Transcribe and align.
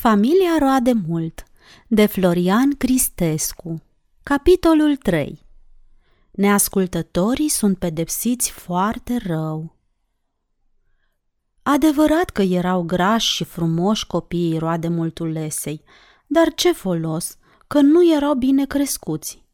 Familia 0.00 0.56
roade 0.58 0.92
mult 0.92 1.44
de 1.86 2.06
Florian 2.06 2.70
Cristescu 2.76 3.82
Capitolul 4.22 4.96
3 4.96 5.46
Neascultătorii 6.30 7.48
sunt 7.48 7.78
pedepsiți 7.78 8.50
foarte 8.50 9.16
rău. 9.26 9.76
Adevărat 11.62 12.30
că 12.30 12.42
erau 12.42 12.82
grași 12.82 13.34
și 13.34 13.44
frumoși 13.44 14.06
copiii 14.06 14.58
roade 14.58 14.88
multulesei, 14.88 15.82
dar 16.26 16.54
ce 16.54 16.72
folos, 16.72 17.36
că 17.66 17.80
nu 17.80 18.14
erau 18.14 18.34
bine 18.34 18.66
crescuți. 18.66 19.44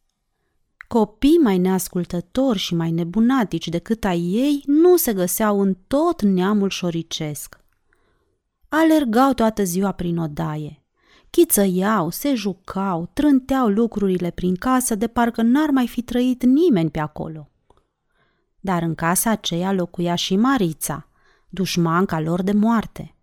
Copii 0.87 1.39
mai 1.43 1.57
neascultători 1.57 2.57
și 2.57 2.75
mai 2.75 2.91
nebunatici 2.91 3.67
decât 3.67 4.03
ai 4.03 4.21
ei 4.21 4.63
nu 4.65 4.97
se 4.97 5.13
găseau 5.13 5.61
în 5.61 5.77
tot 5.87 6.21
neamul 6.21 6.69
șoricesc. 6.69 7.65
Alergau 8.69 9.33
toată 9.33 9.63
ziua 9.63 9.91
prin 9.91 10.17
odaie. 10.17 10.83
Chițăiau, 11.29 12.09
se 12.09 12.33
jucau, 12.33 13.09
trânteau 13.13 13.67
lucrurile 13.67 14.29
prin 14.29 14.55
casă 14.55 14.95
de 14.95 15.07
parcă 15.07 15.41
n-ar 15.41 15.69
mai 15.69 15.87
fi 15.87 16.01
trăit 16.01 16.43
nimeni 16.43 16.89
pe 16.89 16.99
acolo. 16.99 17.51
Dar 18.59 18.81
în 18.81 18.95
casa 18.95 19.29
aceea 19.29 19.71
locuia 19.71 20.15
și 20.15 20.35
Marița, 20.35 21.09
dușmanca 21.49 22.19
lor 22.19 22.41
de 22.41 22.51
moarte. 22.51 23.15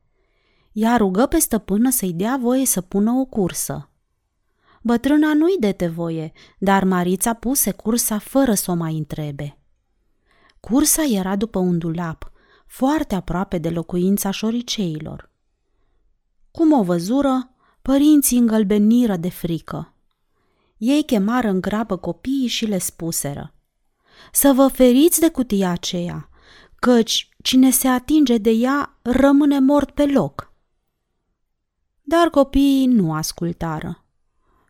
Ea 0.73 0.97
rugă 0.97 1.27
pe 1.27 1.39
stăpână 1.39 1.91
să-i 1.91 2.12
dea 2.12 2.39
voie 2.41 2.67
să 2.67 2.81
pună 2.81 3.12
o 3.12 3.25
cursă. 3.25 3.89
Bătrâna 4.83 5.34
nu-i 5.34 5.56
dete 5.59 5.87
voie, 5.89 6.33
dar 6.59 6.84
Marița 6.84 7.33
puse 7.33 7.73
cursa 7.73 8.19
fără 8.19 8.55
să 8.55 8.70
o 8.70 8.75
mai 8.75 8.97
întrebe. 8.97 9.59
Cursa 10.61 11.03
era 11.03 11.37
după 11.37 11.59
un 11.59 11.79
dulap, 11.79 12.33
foarte 12.67 13.15
aproape 13.15 13.59
de 13.59 13.70
locuința 13.70 14.31
șoriceilor. 14.31 15.33
Cum 16.59 16.73
o 16.73 16.83
văzură, 16.83 17.51
părinții 17.83 18.39
îngălbeniră 18.39 19.17
de 19.17 19.31
frică. 19.31 19.95
Ei 20.77 21.05
chemară 21.05 21.48
în 21.48 21.61
grabă 21.61 21.97
copiii 21.97 22.47
și 22.47 22.67
le 22.67 22.78
spuseră. 22.78 23.55
Să 24.33 24.53
vă 24.53 24.69
feriți 24.69 25.20
de 25.20 25.31
cutia 25.31 25.70
aceea, 25.70 26.28
căci 26.75 27.28
cine 27.43 27.70
se 27.70 27.89
atinge 27.89 28.39
de 28.39 28.51
ea 28.51 28.98
rămâne 29.03 29.59
mort 29.59 29.91
pe 29.91 30.06
loc. 30.06 30.53
Dar 32.03 32.31
copiii 32.31 32.87
nu 32.87 33.12
ascultară. 33.12 34.05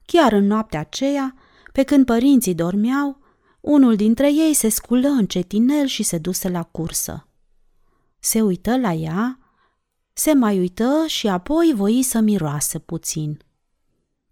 Chiar 0.06 0.32
în 0.32 0.46
noaptea 0.46 0.80
aceea, 0.80 1.34
pe 1.72 1.82
când 1.82 2.06
părinții 2.06 2.54
dormeau, 2.54 3.18
unul 3.60 3.96
dintre 3.96 4.32
ei 4.32 4.54
se 4.54 4.68
sculă 4.68 5.08
încetinel 5.08 5.86
și 5.86 6.02
se 6.02 6.18
duse 6.18 6.48
la 6.48 6.62
cursă. 6.62 7.28
Se 8.18 8.42
uită 8.42 8.78
la 8.78 8.92
ea 8.92 9.38
se 10.14 10.32
mai 10.32 10.58
uită 10.58 11.04
și 11.06 11.28
apoi 11.28 11.72
voi 11.74 12.02
să 12.02 12.20
miroase 12.20 12.78
puțin. 12.78 13.38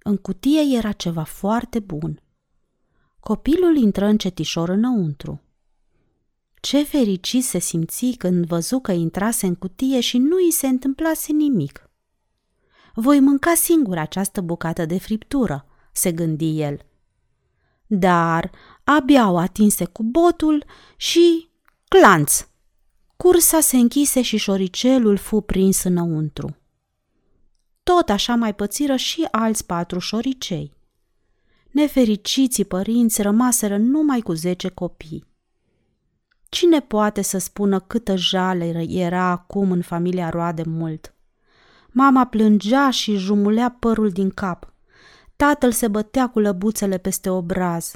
În 0.02 0.16
cutie 0.16 0.76
era 0.76 0.92
ceva 0.92 1.22
foarte 1.22 1.78
bun. 1.78 2.22
Copilul 3.20 3.76
intră 3.76 4.04
încetișor 4.04 4.68
înăuntru. 4.68 5.40
Ce 6.60 6.82
fericit 6.82 7.44
se 7.44 7.58
simți 7.58 8.14
când 8.18 8.46
văzu 8.46 8.78
că 8.78 8.92
intrase 8.92 9.46
în 9.46 9.54
cutie 9.54 10.00
și 10.00 10.18
nu 10.18 10.36
îi 10.36 10.50
se 10.50 10.66
întâmplase 10.66 11.32
nimic. 11.32 11.90
Voi 12.94 13.20
mânca 13.20 13.54
singur 13.54 13.98
această 13.98 14.40
bucată 14.40 14.86
de 14.86 14.98
friptură, 14.98 15.66
se 15.92 16.12
gândi 16.12 16.60
el. 16.60 16.78
Dar 17.86 18.50
abia 18.84 19.30
o 19.30 19.38
atinse 19.38 19.84
cu 19.84 20.02
botul 20.02 20.64
și 20.96 21.48
clanț! 21.88 22.46
Cursa 23.22 23.60
se 23.60 23.76
închise 23.76 24.22
și 24.22 24.36
șoricelul 24.36 25.16
fu 25.16 25.40
prins 25.40 25.82
înăuntru. 25.82 26.56
Tot 27.82 28.08
așa 28.08 28.34
mai 28.34 28.54
pățiră 28.54 28.96
și 28.96 29.28
alți 29.30 29.66
patru 29.66 29.98
șoricei. 29.98 30.72
Nefericiții 31.70 32.64
părinți 32.64 33.22
rămaseră 33.22 33.76
numai 33.76 34.20
cu 34.20 34.32
zece 34.32 34.68
copii. 34.68 35.24
Cine 36.48 36.80
poate 36.80 37.22
să 37.22 37.38
spună 37.38 37.80
câtă 37.80 38.16
jale 38.16 38.84
era 38.88 39.22
acum 39.22 39.70
în 39.70 39.82
familia 39.82 40.28
roade 40.28 40.62
mult? 40.66 41.14
Mama 41.90 42.26
plângea 42.26 42.90
și 42.90 43.16
jumulea 43.16 43.76
părul 43.78 44.10
din 44.10 44.30
cap. 44.30 44.72
Tatăl 45.36 45.72
se 45.72 45.88
bătea 45.88 46.28
cu 46.28 46.38
lăbuțele 46.38 46.98
peste 46.98 47.30
obraz 47.30 47.92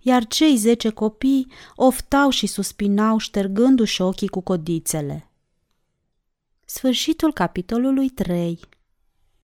iar 0.00 0.26
cei 0.26 0.56
zece 0.56 0.88
copii 0.88 1.46
oftau 1.74 2.30
și 2.30 2.46
suspinau 2.46 3.18
ștergându-și 3.18 4.02
ochii 4.02 4.28
cu 4.28 4.40
codițele. 4.40 5.30
Sfârșitul 6.64 7.32
capitolului 7.32 8.08
3 8.08 8.60